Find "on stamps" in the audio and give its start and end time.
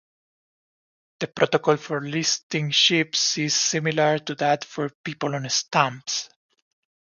5.35-6.27